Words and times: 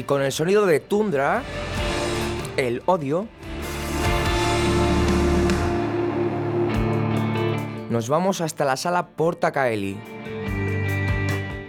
Y 0.00 0.04
con 0.04 0.22
el 0.22 0.32
sonido 0.32 0.64
de 0.64 0.80
Tundra, 0.80 1.42
el 2.56 2.82
odio, 2.86 3.28
nos 7.90 8.08
vamos 8.08 8.40
hasta 8.40 8.64
la 8.64 8.78
sala 8.78 9.08
Porta 9.08 9.52
Caeli. 9.52 9.98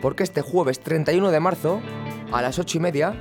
Porque 0.02 0.24
este 0.24 0.42
jueves 0.42 0.80
31 0.80 1.30
de 1.30 1.40
marzo, 1.42 1.82
a 2.32 2.42
las 2.42 2.58
8 2.58 2.78
y 2.78 2.80
media, 2.80 3.16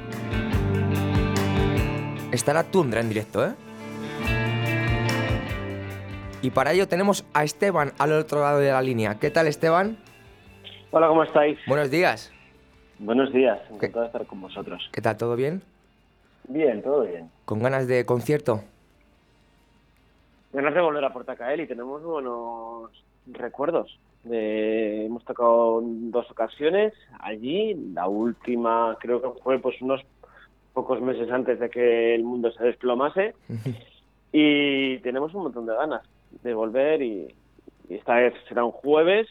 estará 2.30 2.62
Tundra 2.62 3.00
en 3.00 3.08
directo, 3.08 3.45
¿eh? 3.45 3.55
Y 6.41 6.50
para 6.50 6.70
ello 6.70 6.86
tenemos 6.86 7.24
a 7.34 7.42
Esteban 7.42 7.95
al 7.98 8.12
otro 8.12 8.42
lado 8.42 8.61
de 8.61 8.70
la 8.70 8.80
línea. 8.80 9.19
¿Qué 9.19 9.33
tal, 9.33 9.48
Esteban? 9.48 9.98
Hola, 10.92 11.08
¿cómo 11.08 11.24
estáis? 11.24 11.58
Buenos 11.67 11.91
días. 11.91 12.33
Buenos 13.02 13.32
días, 13.32 13.58
encantado 13.70 14.02
de 14.02 14.06
estar 14.08 14.26
con 14.26 14.42
vosotros. 14.42 14.90
¿Qué 14.92 15.00
tal? 15.00 15.16
¿Todo 15.16 15.34
bien? 15.34 15.62
Bien, 16.48 16.82
todo 16.82 17.02
bien. 17.02 17.30
¿Con 17.46 17.60
ganas 17.62 17.88
de 17.88 18.04
concierto? 18.04 18.62
Ganas 20.52 20.74
de 20.74 20.80
volver 20.82 21.04
a 21.04 21.12
Portacael 21.12 21.60
y 21.62 21.66
tenemos 21.66 22.02
buenos 22.02 22.90
recuerdos. 23.27 23.98
De- 24.24 25.06
hemos 25.06 25.24
tocado 25.24 25.80
en 25.80 26.10
dos 26.10 26.30
ocasiones 26.30 26.92
allí. 27.20 27.72
La 27.94 28.06
última 28.06 28.96
creo 29.00 29.22
que 29.22 29.40
fue 29.40 29.58
pues 29.60 29.80
unos 29.80 30.02
pocos 30.74 31.00
meses 31.00 31.30
antes 31.30 31.58
de 31.58 31.70
que 31.70 32.14
el 32.14 32.22
mundo 32.22 32.52
se 32.52 32.64
desplomase. 32.64 33.34
y 34.33 34.98
tenemos 34.98 35.33
un 35.34 35.44
montón 35.44 35.64
de 35.64 35.74
ganas 35.74 36.02
de 36.42 36.52
volver 36.52 37.00
y, 37.00 37.34
y 37.89 37.94
esta 37.94 38.16
vez 38.16 38.34
será 38.46 38.62
un 38.62 38.72
jueves. 38.72 39.27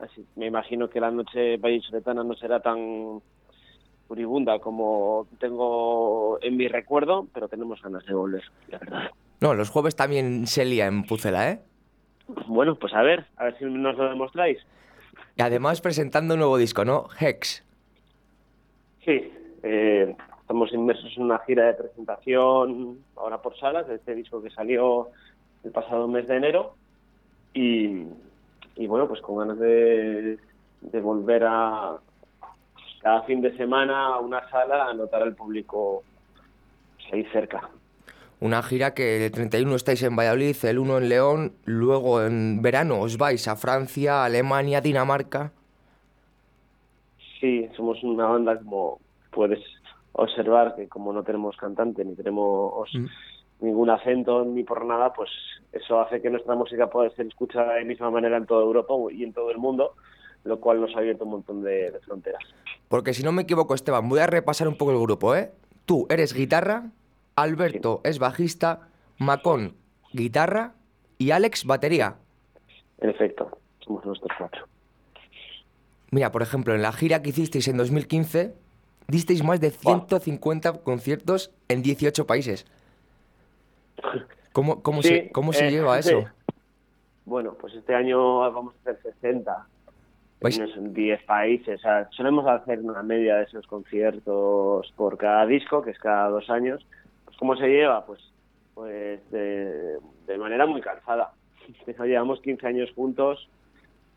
Así, 0.00 0.26
me 0.36 0.46
imagino 0.46 0.90
que 0.90 1.00
la 1.00 1.10
noche 1.10 1.56
vallisoletana 1.56 2.22
no 2.22 2.34
será 2.34 2.60
tan 2.60 3.22
furibunda 4.06 4.58
como 4.58 5.26
tengo 5.38 6.38
en 6.42 6.56
mi 6.56 6.68
recuerdo, 6.68 7.26
pero 7.32 7.48
tenemos 7.48 7.82
ganas 7.82 8.04
de 8.06 8.14
volver, 8.14 8.44
la 8.68 8.78
verdad. 8.78 9.10
No, 9.40 9.54
los 9.54 9.70
jueves 9.70 9.96
también 9.96 10.46
se 10.46 10.64
lía 10.64 10.86
en 10.86 11.04
Pucela, 11.04 11.50
¿eh? 11.50 11.60
Bueno, 12.46 12.74
pues 12.76 12.92
a 12.94 13.02
ver, 13.02 13.26
a 13.36 13.44
ver 13.44 13.58
si 13.58 13.64
nos 13.64 13.96
lo 13.96 14.08
demostráis. 14.08 14.58
Y 15.36 15.42
además 15.42 15.80
presentando 15.80 16.34
un 16.34 16.40
nuevo 16.40 16.56
disco, 16.56 16.84
¿no? 16.84 17.08
Hex. 17.20 17.64
Sí, 19.04 19.32
eh, 19.62 20.16
estamos 20.40 20.72
inmersos 20.72 21.12
en 21.16 21.24
una 21.24 21.38
gira 21.40 21.66
de 21.66 21.74
presentación 21.74 22.98
ahora 23.16 23.40
por 23.42 23.56
salas 23.58 23.86
de 23.88 23.96
este 23.96 24.14
disco 24.14 24.42
que 24.42 24.50
salió 24.50 25.08
el 25.64 25.70
pasado 25.70 26.08
mes 26.08 26.26
de 26.26 26.36
enero 26.36 26.74
y, 27.54 28.04
y 28.76 28.86
bueno, 28.86 29.08
pues 29.08 29.20
con 29.20 29.38
ganas 29.38 29.58
de, 29.58 30.38
de 30.80 31.00
volver 31.00 31.44
a 31.44 31.96
cada 33.00 33.22
fin 33.22 33.40
de 33.40 33.56
semana 33.56 34.14
a 34.14 34.20
una 34.20 34.48
sala 34.50 34.86
a 34.86 34.94
notar 34.94 35.22
al 35.22 35.34
público 35.34 36.02
ahí 37.12 37.24
cerca. 37.32 37.68
Una 38.38 38.62
gira 38.62 38.92
que 38.92 39.24
el 39.24 39.32
31 39.32 39.74
estáis 39.76 40.02
en 40.02 40.14
Valladolid, 40.14 40.56
el 40.64 40.78
1 40.78 40.98
en 40.98 41.08
León, 41.08 41.52
luego 41.64 42.22
en 42.22 42.60
verano 42.60 43.00
os 43.00 43.16
vais 43.16 43.48
a 43.48 43.56
Francia, 43.56 44.24
Alemania, 44.24 44.80
Dinamarca. 44.80 45.52
Sí, 47.40 47.68
somos 47.76 48.02
una 48.02 48.26
banda 48.26 48.58
como 48.58 49.00
puedes 49.30 49.60
observar 50.12 50.74
que 50.76 50.88
como 50.88 51.12
no 51.12 51.22
tenemos 51.22 51.56
cantante 51.56 52.04
ni 52.04 52.14
tenemos 52.14 52.90
ningún 53.60 53.90
acento 53.90 54.44
ni 54.44 54.64
por 54.64 54.84
nada, 54.84 55.12
pues 55.12 55.30
eso 55.72 56.00
hace 56.00 56.20
que 56.20 56.30
nuestra 56.30 56.54
música 56.54 56.88
pueda 56.88 57.10
ser 57.10 57.26
escuchada 57.26 57.74
de 57.74 57.80
la 57.80 57.86
misma 57.86 58.10
manera 58.10 58.36
en 58.36 58.46
toda 58.46 58.62
Europa 58.62 58.94
y 59.10 59.24
en 59.24 59.32
todo 59.32 59.50
el 59.50 59.58
mundo, 59.58 59.94
lo 60.44 60.60
cual 60.60 60.80
nos 60.80 60.94
ha 60.94 60.98
abierto 60.98 61.24
un 61.24 61.30
montón 61.30 61.62
de, 61.62 61.90
de 61.90 62.00
fronteras. 62.00 62.42
Porque 62.88 63.14
si 63.14 63.22
no 63.22 63.32
me 63.32 63.42
equivoco, 63.42 63.74
Esteban, 63.74 64.08
voy 64.08 64.20
a 64.20 64.26
repasar 64.26 64.68
un 64.68 64.76
poco 64.76 64.92
el 64.92 65.00
grupo, 65.00 65.34
¿eh? 65.34 65.50
Tú 65.86 66.06
eres 66.10 66.34
guitarra, 66.34 66.90
Alberto 67.34 68.00
es 68.04 68.18
bajista, 68.18 68.88
Macón 69.18 69.74
guitarra 70.16 70.74
y 71.18 71.30
Alex 71.30 71.64
batería. 71.64 72.16
En 72.98 73.10
efecto, 73.10 73.58
somos 73.80 74.04
nosotros 74.04 74.32
cuatro. 74.38 74.66
Mira, 76.10 76.32
por 76.32 76.42
ejemplo, 76.42 76.74
en 76.74 76.82
la 76.82 76.92
gira 76.92 77.22
que 77.22 77.30
hicisteis 77.30 77.68
en 77.68 77.76
2015, 77.76 78.54
disteis 79.08 79.44
más 79.44 79.60
de 79.60 79.70
150 79.70 80.82
conciertos 80.82 81.52
en 81.68 81.82
18 81.82 82.26
países. 82.26 82.66
¿Cómo, 84.52 84.82
cómo 84.82 85.02
Sí, 85.02 85.08
se, 85.08 85.30
cómo 85.32 85.52
se 85.52 85.68
eh, 85.68 85.70
lleva 85.70 86.00
sí. 86.02 86.10
eso? 86.10 86.24
Bueno, 87.24 87.54
pues 87.60 87.74
este 87.74 87.94
año 87.94 88.38
vamos 88.38 88.74
a 88.74 88.90
hacer 88.90 89.02
60 89.20 89.66
Vais- 90.40 90.56
en 90.58 90.78
unos 90.80 90.94
10 90.94 91.22
países. 91.24 91.78
O 91.80 91.82
sea, 91.82 92.08
solemos 92.12 92.46
hacer 92.46 92.80
una 92.80 93.02
media 93.02 93.36
de 93.36 93.44
esos 93.44 93.66
conciertos 93.66 94.92
por 94.96 95.18
cada 95.18 95.44
disco, 95.46 95.82
que 95.82 95.90
es 95.90 95.98
cada 95.98 96.28
dos 96.28 96.48
años. 96.50 96.86
Pues 97.24 97.36
¿Cómo 97.36 97.56
se 97.56 97.66
lleva? 97.68 98.04
Pues, 98.06 98.20
pues 98.74 99.20
de, 99.30 99.96
de 100.26 100.38
manera 100.38 100.66
muy 100.66 100.80
cansada. 100.80 101.32
Llevamos 102.04 102.40
15 102.40 102.66
años 102.66 102.90
juntos 102.94 103.48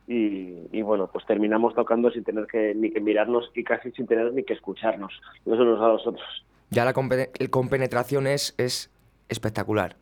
y, 0.07 0.67
y 0.71 0.81
bueno, 0.81 1.07
pues 1.11 1.25
terminamos 1.25 1.73
tocando 1.75 2.11
sin 2.11 2.23
tener 2.23 2.45
que 2.47 2.73
ni 2.75 2.91
que 2.91 2.99
mirarnos 3.01 3.49
y 3.55 3.63
casi 3.63 3.91
sin 3.91 4.07
tener 4.07 4.31
ni 4.33 4.43
que 4.43 4.53
escucharnos 4.53 5.11
los 5.45 5.59
unos 5.59 5.81
a 5.81 5.87
los 5.87 6.05
otros. 6.07 6.45
Ya 6.69 6.85
la 6.85 6.93
compe- 6.93 7.29
el 7.39 7.49
compenetración 7.49 8.27
es, 8.27 8.53
es 8.57 8.91
espectacular. 9.29 9.95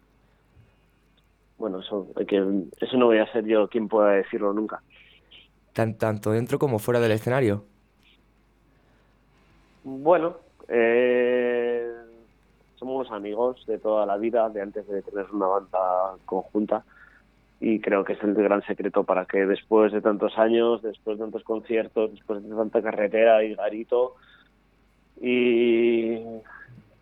Bueno, 1.57 1.79
eso, 1.79 2.07
que, 2.27 2.37
eso 2.81 2.97
no 2.97 3.07
voy 3.07 3.17
a 3.19 3.31
ser 3.31 3.45
yo 3.45 3.67
quien 3.67 3.87
pueda 3.87 4.11
decirlo 4.11 4.53
nunca. 4.53 4.81
Tan- 5.73 5.97
tanto 5.97 6.31
dentro 6.31 6.57
como 6.59 6.79
fuera 6.79 6.99
del 6.99 7.11
escenario. 7.11 7.65
Bueno, 9.83 10.37
eh, 10.67 11.91
somos 12.75 13.09
amigos 13.11 13.65
de 13.65 13.79
toda 13.79 14.05
la 14.05 14.17
vida, 14.17 14.49
de 14.49 14.61
antes 14.61 14.87
de 14.87 15.01
tener 15.01 15.25
una 15.31 15.47
banda 15.47 16.15
conjunta, 16.25 16.83
y 17.59 17.79
creo 17.79 18.03
que 18.03 18.13
es 18.13 18.23
el 18.23 18.33
gran 18.35 18.61
secreto 18.63 19.03
para 19.03 19.25
que 19.25 19.45
después 19.45 19.91
de 19.91 20.01
tantos 20.01 20.37
años, 20.37 20.81
después 20.83 21.17
de 21.17 21.23
tantos 21.23 21.43
conciertos, 21.43 22.11
después 22.11 22.43
de 22.43 22.55
tanta 22.55 22.81
carretera 22.83 23.43
y 23.43 23.55
garito 23.55 24.15
y 25.19 26.19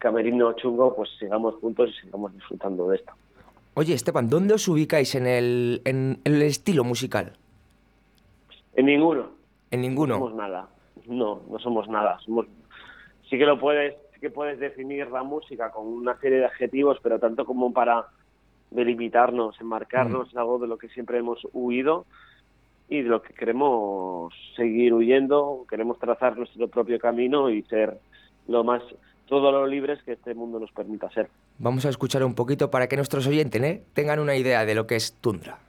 camerino 0.05 0.53
chungo, 0.53 0.95
pues 0.95 1.09
sigamos 1.17 1.55
juntos 1.55 1.89
y 1.89 2.05
sigamos 2.05 2.31
disfrutando 2.31 2.87
de 2.89 2.97
esto. 2.97 3.11
Oye, 3.73 3.95
Esteban, 3.95 4.29
¿dónde 4.29 4.53
os 4.53 4.67
ubicáis 4.67 5.15
en 5.15 5.25
el, 5.25 5.81
en 5.83 6.19
el 6.25 6.43
estilo 6.43 6.83
musical? 6.83 7.33
En 8.75 8.85
ninguno, 8.85 9.29
En 9.71 9.81
no 9.81 9.87
ninguno. 9.87 10.13
somos 10.15 10.35
nada. 10.35 10.67
No, 11.07 11.41
no 11.49 11.57
somos 11.57 11.87
nada. 11.89 12.19
Somos 12.19 12.45
sí 13.27 13.35
que 13.39 13.45
lo 13.47 13.59
puedes, 13.59 13.95
sí 14.13 14.19
que 14.19 14.29
puedes 14.29 14.59
definir 14.59 15.07
la 15.09 15.23
música 15.23 15.71
con 15.71 15.87
una 15.87 16.15
serie 16.19 16.37
de 16.37 16.45
adjetivos, 16.45 16.99
pero 17.01 17.17
tanto 17.17 17.43
como 17.43 17.73
para 17.73 18.05
delimitarnos, 18.69 19.59
enmarcarnos 19.59 20.31
en 20.31 20.37
algo 20.37 20.59
de 20.59 20.67
lo 20.67 20.77
que 20.77 20.89
siempre 20.89 21.17
hemos 21.17 21.39
huido 21.51 22.05
y 22.89 23.01
de 23.01 23.09
lo 23.09 23.23
que 23.23 23.33
queremos 23.33 24.31
seguir 24.55 24.93
huyendo, 24.93 25.65
queremos 25.67 25.97
trazar 25.97 26.37
nuestro 26.37 26.67
propio 26.67 26.99
camino 26.99 27.49
y 27.49 27.63
ser 27.63 27.97
lo 28.47 28.63
más 28.63 28.83
todo 29.27 29.51
lo 29.51 29.67
libres 29.67 30.01
que 30.03 30.13
este 30.13 30.33
mundo 30.33 30.59
nos 30.59 30.71
permita 30.71 31.09
ser. 31.11 31.29
Vamos 31.57 31.85
a 31.85 31.89
escuchar 31.89 32.23
un 32.23 32.35
poquito 32.35 32.69
para 32.69 32.87
que 32.87 32.95
nuestros 32.95 33.27
oyentes 33.27 33.61
¿eh? 33.63 33.83
tengan 33.93 34.19
una 34.19 34.35
idea 34.35 34.65
de 34.65 34.75
lo 34.75 34.87
que 34.87 34.95
es 34.95 35.13
tundra. 35.13 35.59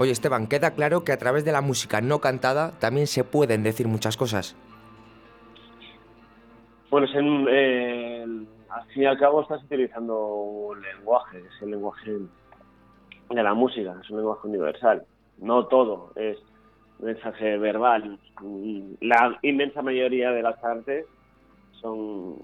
Oye 0.00 0.12
Esteban, 0.12 0.46
queda 0.46 0.70
claro 0.70 1.04
que 1.04 1.12
a 1.12 1.18
través 1.18 1.44
de 1.44 1.52
la 1.52 1.60
música 1.60 2.00
no 2.00 2.20
cantada 2.20 2.70
también 2.78 3.06
se 3.06 3.22
pueden 3.22 3.62
decir 3.62 3.86
muchas 3.86 4.16
cosas. 4.16 4.56
Bueno, 6.90 7.06
al 7.06 8.86
fin 8.94 9.02
y 9.02 9.06
al 9.06 9.18
cabo 9.18 9.42
estás 9.42 9.62
utilizando 9.62 10.16
un 10.26 10.80
lenguaje, 10.80 11.38
es 11.38 11.62
el 11.62 11.72
lenguaje 11.72 12.12
de 13.28 13.42
la 13.42 13.52
música, 13.52 13.94
es 14.02 14.08
un 14.08 14.16
lenguaje 14.16 14.48
universal. 14.48 15.04
No 15.38 15.66
todo 15.66 16.12
es 16.16 16.38
mensaje 16.98 17.58
verbal. 17.58 18.18
La 19.00 19.38
inmensa 19.42 19.82
mayoría 19.82 20.30
de 20.30 20.42
las 20.42 20.64
artes 20.64 21.04
son, 21.80 22.36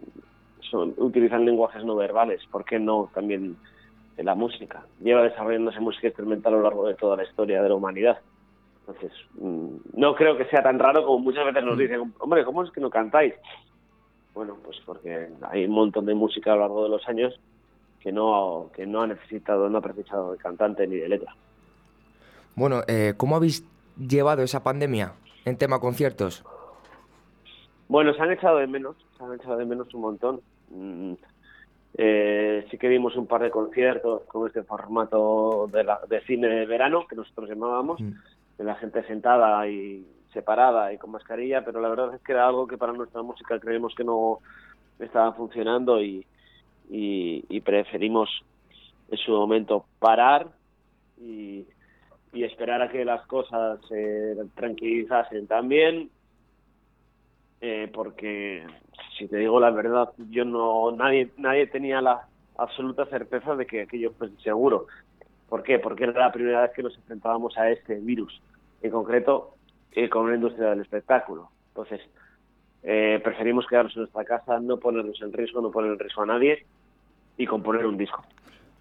son 0.60 0.94
utilizan 0.99 1.44
lenguajes 1.44 1.84
no 1.84 1.96
verbales. 1.96 2.42
¿Por 2.50 2.64
qué 2.64 2.78
no 2.78 3.10
también 3.14 3.56
de 4.16 4.24
la 4.24 4.34
música. 4.34 4.84
Lleva 5.00 5.22
desarrollándose 5.22 5.80
música 5.80 6.08
experimental 6.08 6.54
a 6.54 6.56
lo 6.56 6.62
largo 6.62 6.86
de 6.86 6.94
toda 6.94 7.16
la 7.16 7.24
historia 7.24 7.62
de 7.62 7.68
la 7.68 7.74
humanidad. 7.74 8.18
Entonces, 8.80 9.12
mm, 9.34 9.76
no 9.94 10.14
creo 10.14 10.36
que 10.36 10.46
sea 10.46 10.62
tan 10.62 10.78
raro 10.78 11.04
como 11.04 11.18
muchas 11.18 11.44
veces 11.44 11.64
nos 11.64 11.76
dicen, 11.76 12.14
hombre, 12.18 12.44
¿cómo 12.44 12.62
es 12.62 12.70
que 12.70 12.80
no 12.80 12.88
cantáis? 12.88 13.34
Bueno, 14.34 14.56
pues 14.62 14.76
porque 14.84 15.28
hay 15.50 15.64
un 15.64 15.72
montón 15.72 16.06
de 16.06 16.14
música 16.14 16.52
a 16.52 16.56
lo 16.56 16.60
largo 16.62 16.84
de 16.84 16.90
los 16.90 17.08
años 17.08 17.38
que 18.00 18.12
no, 18.12 18.70
que 18.74 18.86
no 18.86 19.02
ha 19.02 19.06
necesitado, 19.06 19.68
no 19.68 19.78
ha 19.78 19.80
precisado 19.80 20.32
de 20.32 20.38
cantante 20.38 20.86
ni 20.86 20.96
de 20.96 21.08
letra. 21.08 21.34
Bueno, 22.54 22.82
eh, 22.86 23.14
¿cómo 23.16 23.36
habéis 23.36 23.64
llevado 23.98 24.42
esa 24.42 24.62
pandemia 24.62 25.14
en 25.44 25.56
tema 25.56 25.80
conciertos? 25.80 26.44
Bueno, 27.88 28.14
se 28.14 28.22
han 28.22 28.32
echado 28.32 28.58
de 28.58 28.66
menos, 28.66 28.96
se 29.16 29.24
han 29.24 29.34
echado 29.34 29.56
de 29.56 29.64
menos 29.64 29.92
un 29.94 30.00
montón. 30.00 30.40
Eh, 31.98 32.66
sí 32.70 32.76
que 32.76 32.90
dimos 32.90 33.16
un 33.16 33.26
par 33.26 33.43
de 33.43 33.50
conciertos 33.50 34.22
con 34.25 34.46
este 34.46 34.62
formato 34.62 35.69
de, 35.72 35.82
la, 35.82 36.00
de 36.08 36.20
cine 36.22 36.48
de 36.48 36.66
verano, 36.66 37.06
que 37.08 37.16
nosotros 37.16 37.48
llamábamos, 37.48 38.00
mm. 38.00 38.12
de 38.58 38.64
la 38.64 38.75
gente 38.75 39.02
sentada 39.04 39.66
y 39.66 40.06
separada 40.32 40.93
y 40.93 40.98
con 40.98 41.12
mascarilla, 41.12 41.64
pero 41.64 41.81
la 41.81 41.88
verdad 41.88 42.14
es 42.14 42.20
que 42.20 42.32
era 42.32 42.46
algo 42.46 42.66
que 42.66 42.76
para 42.76 42.93
nuestra 42.93 43.22
música 43.22 43.58
creemos 43.58 43.94
que 43.94 44.04
no 44.04 44.40
estaba 44.98 45.32
funcionando 45.32 46.02
y, 46.02 46.26
y, 46.90 47.60
preferimos 47.62 48.28
en 49.10 49.19
su 49.19 49.32
momento 49.32 49.87
parar 49.99 50.49
y, 51.19 51.64
y 52.34 52.44
esperar 52.44 52.82
a 52.82 52.90
que 52.90 53.04
las 53.04 53.26
cosas 53.26 53.81
se 53.88 54.37
tranquilizasen 54.54 55.46
también 55.46 56.10
eh, 57.60 57.90
porque 57.92 58.66
si 59.16 59.28
te 59.28 59.36
digo 59.38 59.60
la 59.60 59.70
verdad, 59.70 60.10
yo 60.30 60.44
no, 60.44 60.92
nadie, 60.92 61.30
nadie 61.38 61.66
tenía 61.66 62.00
la 62.00 62.26
absoluta 62.58 63.06
certeza 63.06 63.54
de 63.54 63.66
que 63.66 63.82
aquello 63.82 64.12
fuese 64.12 64.36
seguro. 64.42 64.86
¿Por 65.48 65.62
qué? 65.62 65.78
Porque 65.78 66.04
era 66.04 66.12
la 66.12 66.32
primera 66.32 66.62
vez 66.62 66.72
que 66.72 66.82
nos 66.82 66.96
enfrentábamos 66.96 67.56
a 67.56 67.70
este 67.70 67.96
virus, 67.96 68.40
en 68.82 68.90
concreto 68.90 69.54
eh, 69.92 70.08
con 70.08 70.28
la 70.28 70.36
industria 70.36 70.70
del 70.70 70.80
espectáculo. 70.80 71.50
Entonces, 71.68 72.00
eh, 72.82 73.20
preferimos 73.22 73.66
quedarnos 73.66 73.94
en 73.96 74.02
nuestra 74.02 74.24
casa, 74.24 74.60
no 74.60 74.78
ponernos 74.78 75.20
en 75.22 75.32
riesgo, 75.32 75.60
no 75.60 75.70
poner 75.70 75.92
en 75.92 75.98
riesgo 75.98 76.22
a 76.22 76.26
nadie 76.26 76.66
y 77.36 77.46
componer 77.46 77.86
un 77.86 77.96
disco. 77.96 78.24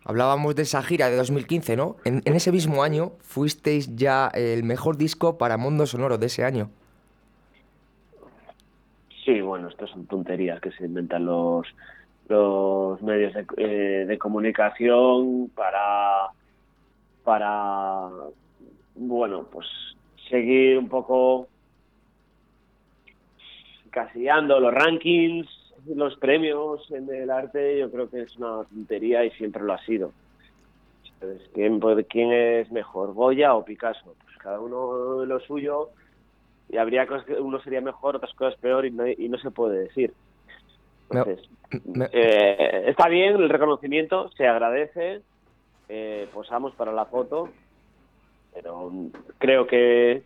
Hablábamos 0.03 0.55
de 0.55 0.63
esa 0.63 0.83
gira 0.83 1.09
de 1.09 1.15
2015, 1.15 1.75
¿no? 1.75 1.95
En, 2.05 2.21
en 2.25 2.35
ese 2.35 2.51
mismo 2.51 2.83
año 2.83 3.13
fuisteis 3.21 3.95
ya 3.95 4.27
el 4.33 4.63
mejor 4.63 4.97
disco 4.97 5.37
para 5.37 5.57
Mundo 5.57 5.87
Sonoro 5.87 6.17
de 6.17 6.27
ese 6.27 6.43
año. 6.43 6.69
Bueno, 9.55 9.69
estas 9.69 9.89
son 9.89 10.05
tonterías 10.05 10.59
que 10.59 10.69
se 10.71 10.83
inventan 10.83 11.25
los, 11.25 11.65
los 12.27 13.01
medios 13.01 13.33
de, 13.33 13.45
eh, 13.55 14.05
de 14.05 14.17
comunicación 14.17 15.49
para, 15.55 16.27
para, 17.23 18.09
bueno, 18.95 19.47
pues 19.49 19.65
seguir 20.29 20.77
un 20.77 20.89
poco 20.89 21.47
casillando 23.91 24.59
los 24.59 24.73
rankings, 24.73 25.47
los 25.85 26.17
premios 26.17 26.91
en 26.91 27.09
el 27.09 27.31
arte, 27.31 27.79
yo 27.79 27.89
creo 27.89 28.09
que 28.09 28.23
es 28.23 28.35
una 28.35 28.65
tontería 28.65 29.23
y 29.23 29.31
siempre 29.31 29.63
lo 29.63 29.71
ha 29.71 29.79
sido. 29.85 30.11
¿quién, 31.53 31.79
¿Quién 32.09 32.33
es 32.33 32.69
mejor, 32.73 33.13
Goya 33.13 33.55
o 33.55 33.63
Picasso? 33.63 34.15
Pues 34.21 34.37
cada 34.37 34.59
uno 34.59 35.23
lo 35.23 35.39
suyo 35.39 35.91
y 36.69 36.77
habría 36.77 37.05
cosas 37.07 37.25
que 37.25 37.33
uno 37.33 37.59
sería 37.61 37.81
mejor, 37.81 38.15
otras 38.15 38.33
cosas 38.33 38.59
peor 38.59 38.85
y 38.85 38.91
no, 38.91 39.07
y 39.07 39.29
no 39.29 39.37
se 39.37 39.51
puede 39.51 39.79
decir. 39.79 40.13
Entonces, 41.09 41.47
eh, 42.11 42.85
está 42.87 43.07
bien 43.09 43.35
el 43.35 43.49
reconocimiento, 43.49 44.29
se 44.31 44.47
agradece, 44.47 45.21
eh, 45.89 46.27
posamos 46.33 46.73
para 46.73 46.91
la 46.91 47.05
foto, 47.05 47.49
pero 48.53 48.91
creo 49.37 49.67
que 49.67 50.23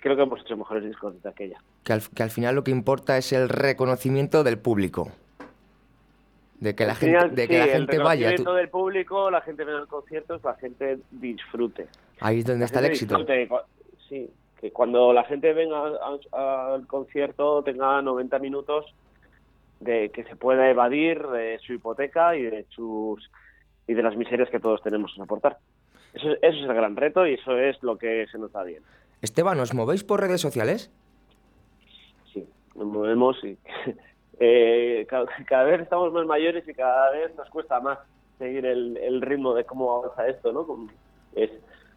creo 0.00 0.16
que 0.16 0.22
hemos 0.22 0.40
hecho 0.42 0.56
mejores 0.56 0.84
discos 0.84 1.14
desde 1.14 1.30
aquella. 1.30 1.58
Que 1.84 1.94
al, 1.94 2.02
que 2.14 2.22
al 2.22 2.30
final 2.30 2.54
lo 2.54 2.64
que 2.64 2.70
importa 2.70 3.16
es 3.16 3.32
el 3.32 3.48
reconocimiento 3.48 4.44
del 4.44 4.58
público. 4.58 5.10
De 6.60 6.74
que 6.76 6.84
la 6.86 6.94
gente, 6.94 7.28
de 7.30 7.48
que 7.48 7.58
la 7.58 7.66
gente 7.66 7.96
el 7.96 8.02
vaya. 8.02 8.26
reconocimiento 8.30 8.54
del 8.54 8.68
público, 8.68 9.30
la 9.30 9.40
gente 9.40 9.64
ve 9.64 9.72
los 9.72 9.88
conciertos, 9.88 10.44
la 10.44 10.54
gente 10.54 10.98
disfrute. 11.10 11.88
Ahí 12.20 12.40
es 12.40 12.44
donde 12.44 12.60
La 12.60 12.66
está 12.66 12.78
el 12.80 12.84
éxito. 12.86 13.16
disfrute, 13.16 13.48
Sí, 14.08 14.30
que 14.62 14.70
cuando 14.70 15.12
la 15.12 15.24
gente 15.24 15.52
venga 15.52 15.90
al 16.30 16.86
concierto 16.86 17.64
tenga 17.64 18.00
90 18.00 18.38
minutos 18.38 18.86
de 19.80 20.10
que 20.10 20.22
se 20.22 20.36
pueda 20.36 20.70
evadir 20.70 21.26
de 21.26 21.58
su 21.58 21.72
hipoteca 21.72 22.36
y 22.36 22.42
de 22.42 22.64
sus 22.70 23.28
y 23.88 23.94
de 23.94 24.02
las 24.04 24.16
miserias 24.16 24.48
que 24.50 24.60
todos 24.60 24.80
tenemos 24.80 25.10
que 25.12 25.16
soportar. 25.16 25.58
Eso, 26.14 26.30
eso 26.30 26.38
es 26.42 26.62
el 26.62 26.74
gran 26.74 26.94
reto 26.94 27.26
y 27.26 27.34
eso 27.34 27.58
es 27.58 27.82
lo 27.82 27.98
que 27.98 28.28
se 28.30 28.38
nos 28.38 28.52
da 28.52 28.62
bien. 28.62 28.84
Esteban, 29.20 29.58
¿os 29.58 29.74
movéis 29.74 30.04
por 30.04 30.20
redes 30.20 30.40
sociales? 30.40 30.92
Sí, 32.32 32.46
nos 32.76 32.86
movemos 32.86 33.42
y 33.42 33.58
eh, 34.38 35.04
cada, 35.08 35.26
cada 35.44 35.64
vez 35.64 35.80
estamos 35.80 36.12
más 36.12 36.24
mayores 36.24 36.68
y 36.68 36.72
cada 36.72 37.10
vez 37.10 37.34
nos 37.34 37.50
cuesta 37.50 37.80
más 37.80 37.98
seguir 38.38 38.64
el, 38.64 38.96
el 38.96 39.20
ritmo 39.22 39.54
de 39.54 39.64
cómo 39.64 39.96
avanza 39.96 40.28
esto, 40.28 40.52
¿no? 40.52 40.64
Como 40.64 40.88
Es 41.34 41.50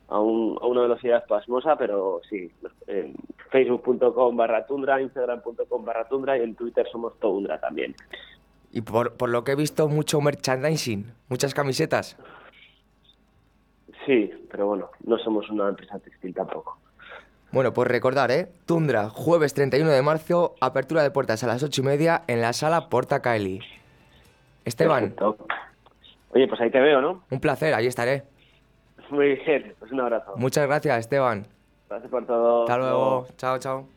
a, 0.07 0.19
un- 0.19 0.57
a 0.61 0.65
una 0.67 0.81
velocidad 0.81 1.25
pasmosa, 1.27 1.77
pero 1.77 2.21
sí, 2.29 2.51
en 2.87 3.15
facebook.com 3.51 4.35
barra 4.37 4.65
tundra, 4.65 5.01
instagram.com 5.01 5.83
barra 5.85 6.07
tundra 6.07 6.37
y 6.37 6.41
en 6.41 6.55
Twitter 6.55 6.87
somos 6.91 7.19
tundra 7.19 7.59
también. 7.59 7.95
Y 8.71 8.81
por, 8.81 9.13
por 9.13 9.29
lo 9.29 9.43
que 9.43 9.53
he 9.53 9.55
visto, 9.55 9.87
mucho 9.87 10.19
merchandising, 10.21 11.11
muchas 11.29 11.53
camisetas. 11.53 12.17
Sí, 14.05 14.31
pero 14.51 14.67
bueno, 14.67 14.89
no 15.05 15.17
somos 15.17 15.49
una 15.49 15.69
empresa 15.69 15.97
textil 15.99 16.33
tampoco. 16.33 16.77
Bueno, 17.51 17.73
pues 17.73 17.87
recordar, 17.87 18.31
¿eh? 18.31 18.49
Tundra, 18.65 19.09
jueves 19.09 19.53
31 19.53 19.89
de 19.91 20.01
marzo, 20.01 20.55
apertura 20.59 21.03
de 21.03 21.11
puertas 21.11 21.43
a 21.43 21.47
las 21.47 21.63
8 21.63 21.81
y 21.81 21.85
media 21.85 22.23
en 22.27 22.41
la 22.41 22.51
sala 22.53 22.89
Porta 22.89 23.21
Caeli. 23.21 23.61
Esteban, 24.65 25.11
Perfecto. 25.13 25.37
Oye, 26.33 26.47
pues 26.47 26.59
ahí 26.59 26.69
te 26.69 26.79
veo, 26.81 26.99
¿no? 27.01 27.23
un 27.29 27.39
placer, 27.39 27.73
ahí 27.73 27.87
estaré. 27.87 28.23
Muy 29.09 29.35
bien, 29.35 29.75
pues 29.79 29.91
un 29.91 30.01
abrazo. 30.01 30.33
Muchas 30.37 30.67
gracias, 30.67 30.99
Esteban. 30.99 31.45
Gracias 31.89 32.09
por 32.09 32.25
todo. 32.25 32.63
Hasta 32.63 32.77
luego. 32.77 33.27
Chao, 33.37 33.59
chao. 33.59 33.87